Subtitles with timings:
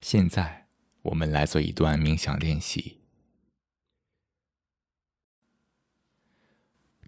[0.00, 0.66] 现在，
[1.02, 3.00] 我们来做一段冥想练习。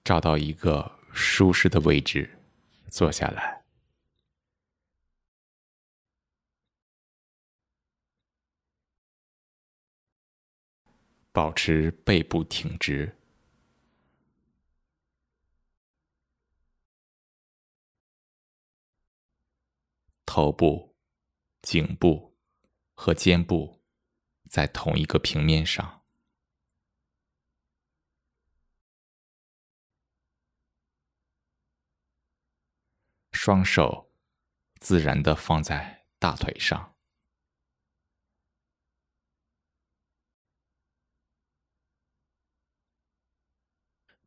[0.05, 2.39] 找到一个舒适的位置，
[2.91, 3.65] 坐下来，
[11.33, 13.17] 保持背部挺直，
[20.27, 20.95] 头部、
[21.63, 22.32] 颈部。
[23.05, 23.83] 和肩部
[24.49, 26.05] 在同一个平面上，
[33.33, 34.13] 双手
[34.79, 36.95] 自然的放在大腿上。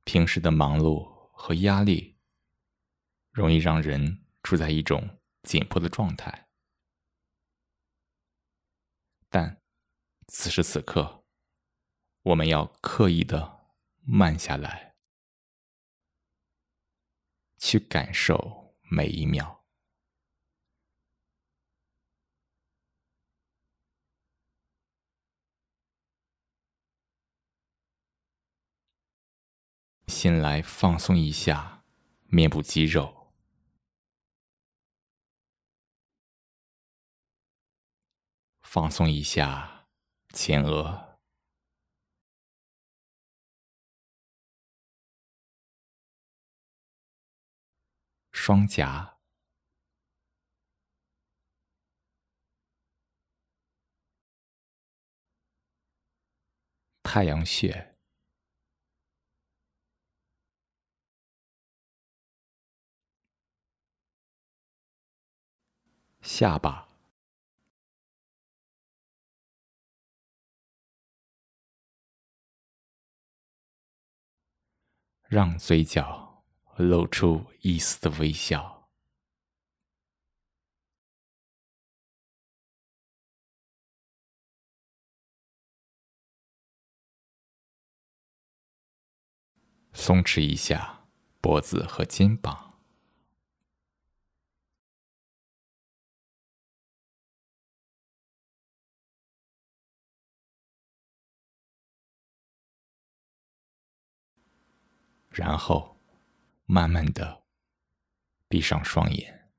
[0.04, 2.18] 平时的忙碌和压力，
[3.32, 6.45] 容易让人处在一种紧迫的状态。
[9.38, 9.62] 但
[10.27, 11.25] 此时此刻，
[12.21, 13.68] 我们要刻意的
[14.05, 14.96] 慢下来，
[17.57, 19.65] 去感受每一秒。
[30.07, 31.84] 先来放松一下
[32.27, 33.24] 面部肌肉。
[38.76, 39.87] 放松一下
[40.34, 41.18] 前额、
[48.34, 49.17] 双颊、
[57.01, 57.95] 太阳穴、
[66.22, 66.94] 下巴。
[75.28, 76.44] 让嘴角
[76.77, 78.89] 露出一丝的微笑，
[89.94, 91.07] 松弛一下
[91.41, 92.64] 脖子和肩膀，
[105.35, 105.97] 然后，
[106.66, 107.44] 慢慢的
[108.47, 109.51] 闭上双眼。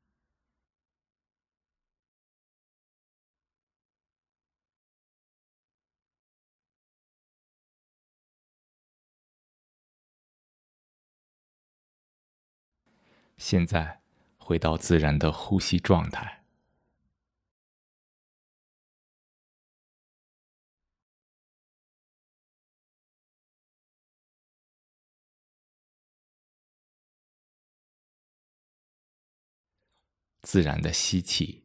[13.37, 14.01] 现在，
[14.39, 16.46] 回到自然的呼吸状态。
[30.47, 31.65] 自然的吸气，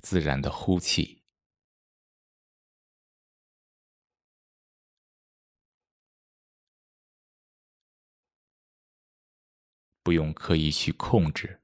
[0.00, 1.22] 自然的呼气，
[10.02, 11.63] 不用刻意去控制。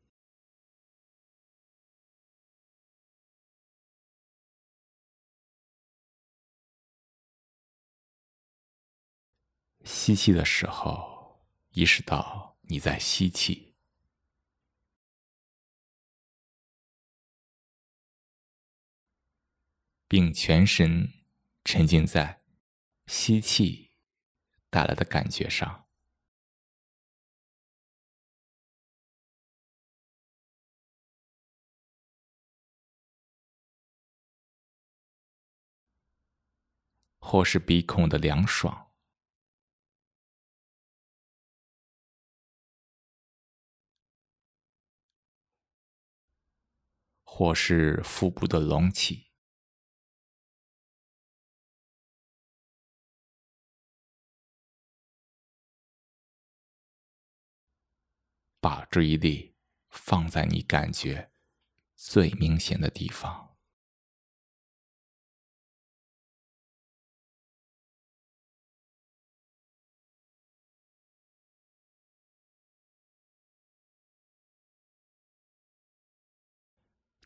[9.85, 13.75] 吸气的时候，意识到你在吸气，
[20.07, 21.13] 并全身
[21.65, 22.43] 沉浸在
[23.07, 23.93] 吸气
[24.69, 25.89] 带来的感觉上，
[37.19, 38.90] 或是鼻孔的凉爽。
[47.33, 49.31] 或是腹部的隆起，
[58.61, 59.55] 把注意力
[59.89, 61.31] 放在你感觉
[61.97, 63.50] 最明显的地方，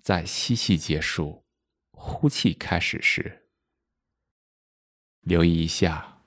[0.05, 1.47] 在吸气结束，
[1.93, 3.49] 呼气开始时。
[5.21, 6.21] 留意一下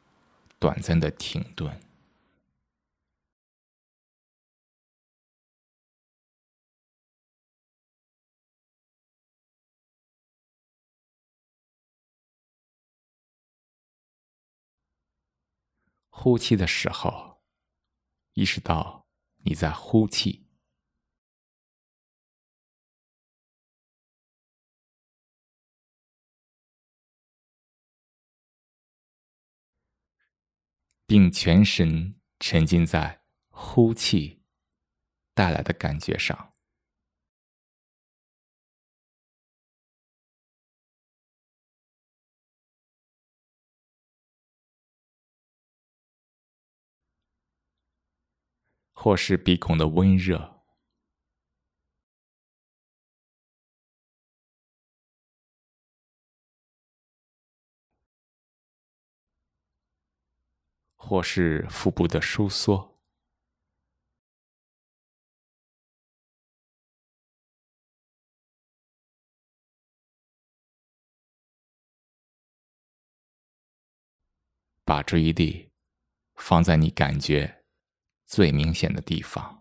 [0.57, 1.79] 短暂的停顿。
[16.09, 17.43] 呼气的时候，
[18.33, 19.05] 意识到
[19.43, 20.46] 你在呼气。
[31.07, 34.43] 并全神沉浸在呼气
[35.33, 36.53] 带来的感觉上。
[49.07, 50.56] 或是鼻孔的温热，
[61.07, 62.99] 或是腹部的收缩，
[74.83, 75.71] 把注意力
[76.35, 77.63] 放在你感觉。
[78.25, 79.56] 最明显的地方，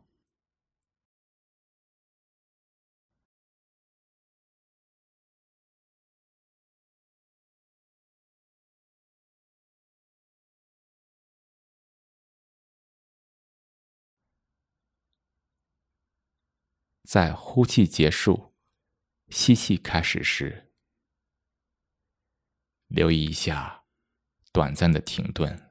[17.07, 18.53] 在呼气结束、
[19.29, 20.73] 吸气开始时，
[22.89, 23.85] 留意一下
[24.53, 25.66] 短暂的停顿。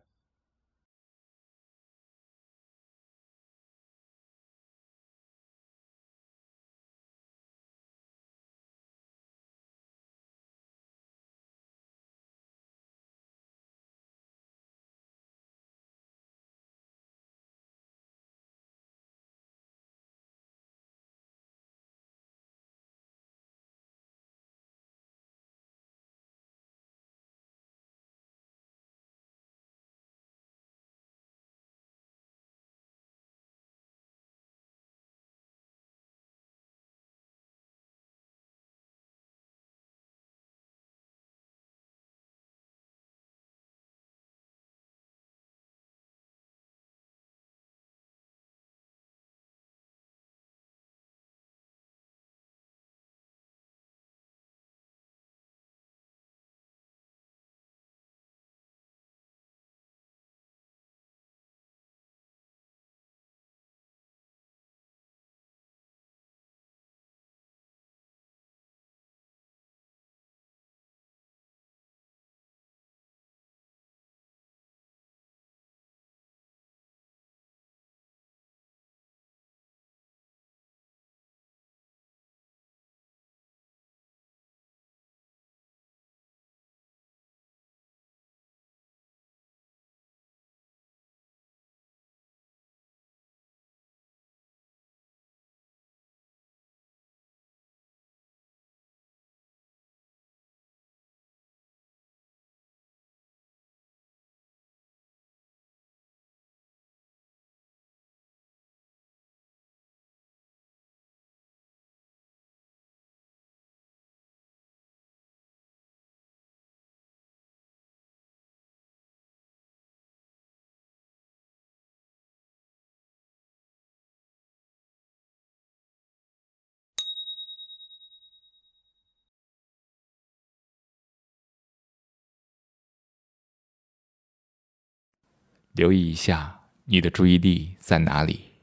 [135.75, 138.53] 留意一下你的注意力在哪里。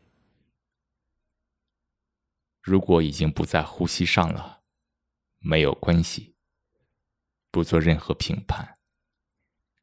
[2.63, 4.63] 如果已经不在呼吸上了，
[5.39, 6.35] 没有关系，
[7.51, 8.79] 不做任何评判，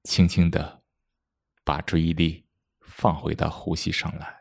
[0.06, 0.82] 轻轻的
[1.64, 2.48] 把注意力
[2.80, 4.39] 放回到呼吸上来。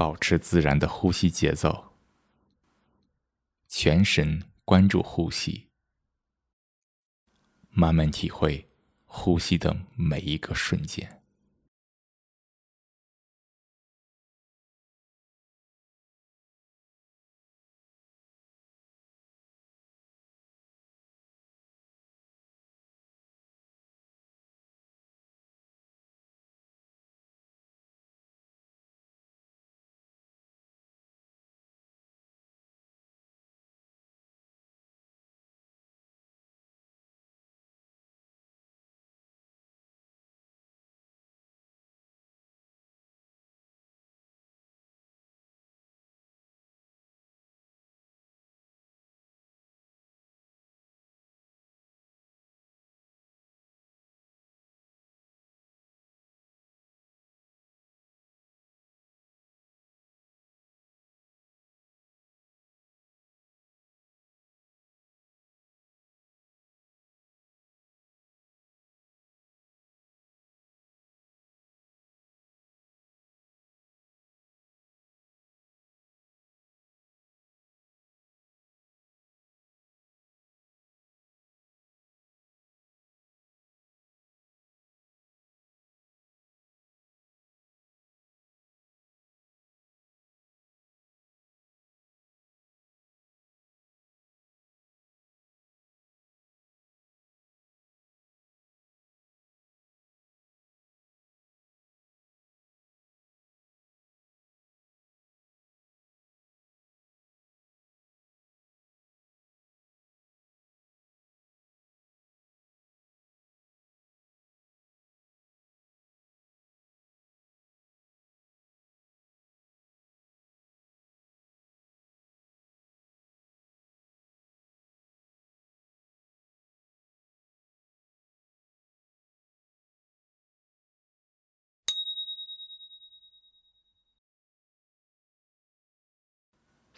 [0.00, 1.92] 保持自然的呼吸节奏，
[3.68, 5.68] 全神关注呼吸，
[7.68, 8.70] 慢慢体会
[9.04, 11.19] 呼吸的每一个瞬间。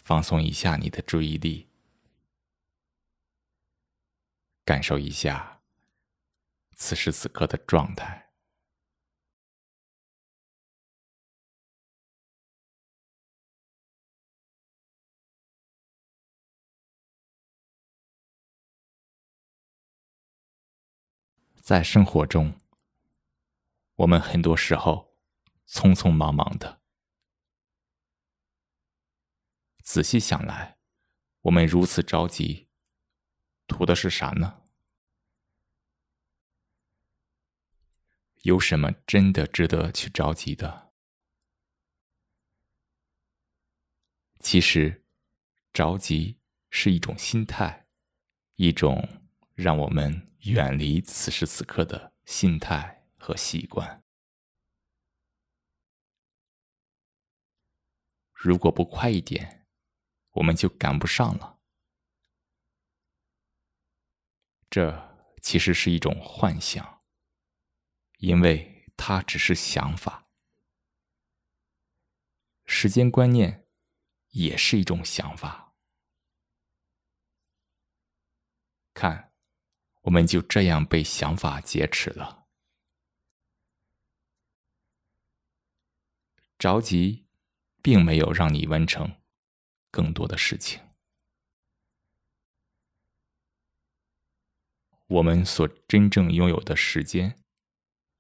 [0.03, 1.69] 放松一下你的注意力，
[4.65, 5.63] 感受一下
[6.75, 8.31] 此时此刻的状态。
[21.61, 22.53] 在生活中，
[23.95, 25.17] 我们很多时候
[25.65, 26.82] 匆匆忙忙的。
[29.83, 30.79] 仔细想来，
[31.43, 32.69] 我们如此着急，
[33.67, 34.62] 图的是啥呢？
[38.43, 40.93] 有什么真的值得去着急的？
[44.39, 45.05] 其实，
[45.73, 46.39] 着急
[46.71, 47.87] 是一种心态，
[48.57, 49.09] 一种
[49.55, 54.03] 让我们远离此时此刻的心态和习惯。
[58.33, 59.62] 如果不快一点，
[60.33, 61.61] 我们就赶不上了。
[64.69, 67.03] 这其实是一种幻想，
[68.19, 70.29] 因为它只是想法。
[72.65, 73.69] 时间观念
[74.31, 75.75] 也是一种想法。
[78.95, 79.33] 看，
[80.03, 82.47] 我们就这样被想法劫持了。
[86.59, 87.27] 着急，
[87.83, 89.22] 并没有让你完成。
[89.93, 90.81] 更多的事情，
[95.07, 97.45] 我们所真正拥有的时间，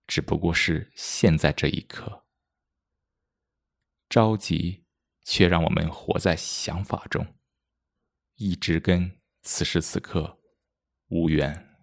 [0.06, 2.26] 只不过是现在这一刻。
[4.10, 4.84] 着急，
[5.22, 7.34] 却让我们活在想法中，
[8.34, 10.38] 一直跟此时此刻
[11.06, 11.74] 无缘。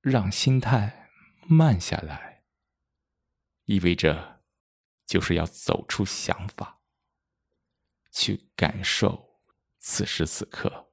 [0.00, 1.08] 让心态
[1.46, 2.42] 慢下来，
[3.66, 4.31] 意味着。
[5.04, 6.80] 就是要走出想法，
[8.10, 9.40] 去感受
[9.78, 10.92] 此时此刻，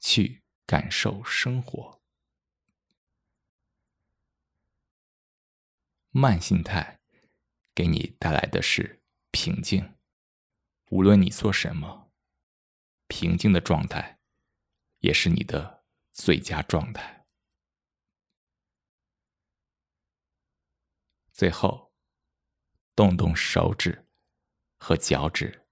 [0.00, 2.02] 去感受生活。
[6.10, 7.00] 慢心态
[7.74, 9.96] 给你带来的是平静，
[10.90, 12.10] 无论你做什么，
[13.06, 14.18] 平静的状态
[14.98, 17.26] 也是你的最佳状态。
[21.32, 21.87] 最后。
[22.98, 24.08] 动动手指
[24.76, 25.64] 和脚趾，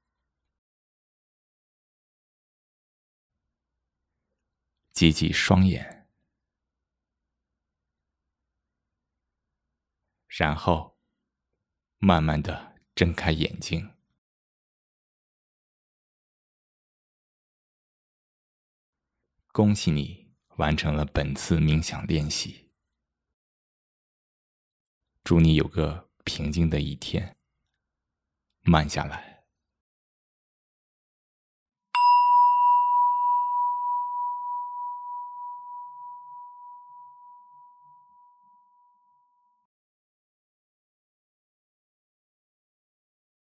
[4.93, 6.09] 挤挤双眼，
[10.29, 10.97] 然后
[11.99, 13.93] 慢慢的睁开眼睛。
[19.49, 22.71] 恭喜你完成了本次冥想练习。
[25.25, 27.35] 祝你有个平静的一天。
[28.63, 29.36] 慢下来。